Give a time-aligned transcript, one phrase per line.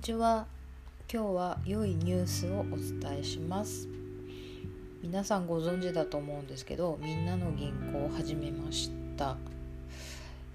[0.00, 0.46] ちは。
[1.10, 3.88] 今日は良いニュースをお伝えします。
[5.02, 9.36] 皆さんご存知だと思うんですけどみんなの銀行を始めました。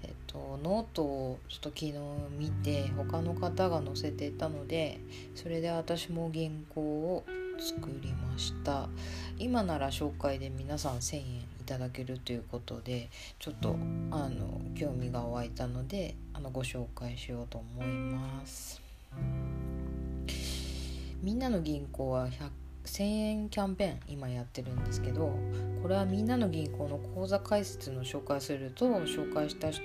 [0.02, 1.92] えっとノートをちょっと昨日
[2.38, 5.00] 見て他の方が載せていたので
[5.34, 7.24] それで私も原稿を
[7.58, 8.88] 作りました。
[9.38, 13.76] 今なら紹介で皆さん1000円いただけるということでちょっと
[14.10, 18.83] あの興味が湧いたのであのご紹介しようと思います。
[21.22, 22.28] みんなの銀行は
[22.84, 25.32] 1000円キャンペーン今やってるんですけど
[25.82, 29.82] これはみんなの銀行の口座開設の紹介すると紹介した人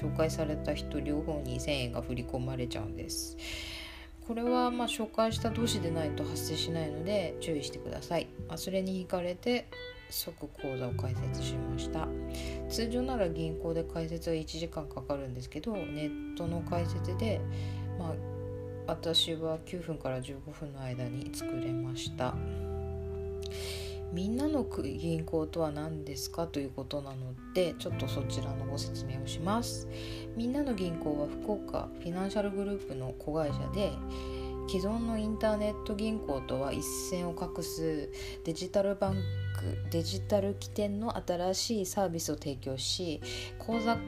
[0.00, 3.36] 紹介された人両方に1000円が振り込まれちゃうんです。
[4.26, 9.70] これはまあ紹介した同士でないと発生しないので注意してください、まあ、それに引かれて
[10.10, 12.06] 即口座を開設しました。
[12.68, 17.40] 通常なら銀行で開設は1時間かかるんですけどネットの開設で、
[17.98, 18.37] まあ、
[18.88, 22.34] 私は9分から15分の間に作れました。
[24.14, 29.86] みんなの銀行とは何ですかということなのでちょっとそちらのご説明をします。
[30.34, 33.92] みんなの銀行は福岡フィナンシャルグループの子会社で
[34.66, 38.10] 既存のインターネット銀行とは一線を画す
[38.44, 39.20] デジタルバンク
[39.90, 43.20] デジタル起点の新しいサービスを提供し
[43.58, 43.98] 口座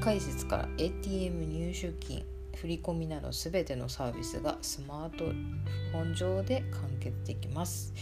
[0.00, 2.24] 開設から ATM 入手金
[2.60, 7.94] 振り込みなど全てのサービスがスマートフォン上で完結できます。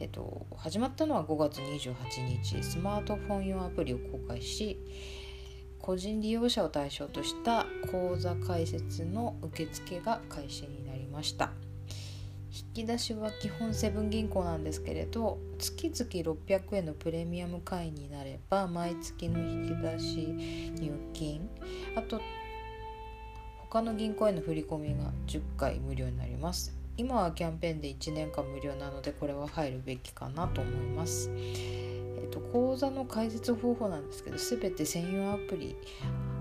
[0.00, 4.78] えっと、始まったのは5月28日スマートフォン用アプリを公開し
[5.78, 11.52] 個人利用者を対象とした口座開設の受付が開始になりました
[12.76, 20.16] 引き出しは基本セブン銀行なんですけれど月々600円のプレミアム会員になれば毎月の引き出し
[20.80, 21.48] 入金
[21.94, 22.20] あと
[23.70, 26.74] 他の銀行への振り込みが10回無料になります。
[26.96, 31.30] 今はキャンペーンで1年間無料なのでこれは入るべきかなと思います。
[31.36, 35.76] えっと口座の開設方法なんですけど全て専用アプリ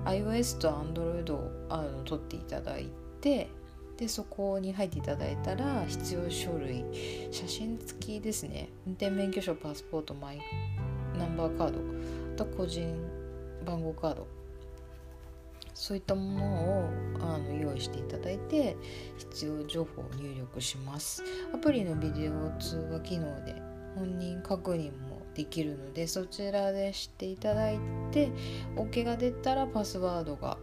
[0.06, 2.90] iOS と Android をあの取っていただい
[3.22, 3.48] て
[3.96, 6.84] でそこに入っていただいたら必要書類
[7.30, 8.70] 写真付きですね。
[8.88, 10.40] 運転免許証パスポートマイ
[11.16, 11.72] ナンバーカー
[12.36, 12.92] ドと個人
[13.64, 14.39] 番号カード。
[15.80, 16.90] そういったものを
[17.22, 18.76] あの用意していただいて
[19.18, 21.24] 必要情報を入力します。
[21.54, 23.56] アプリのビデオ通話機能で
[23.96, 27.80] 本人確認もできるのでそちらでしていただい
[28.12, 28.30] て
[28.76, 30.58] OK が出たらパスワードが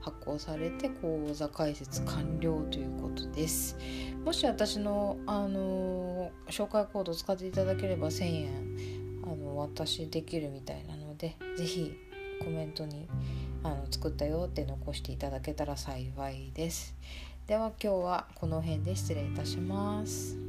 [0.00, 3.76] 発行されて口座開設完了ということです。
[4.24, 11.92] もし私の、あのー、紹介コードを使っていただければ1000円あのお渡しできるみたいなので是非
[12.42, 13.06] コメントに
[13.64, 16.94] あの作ったよって残していただけたら幸いです。
[17.46, 20.43] では今日はこの辺で失礼いたします。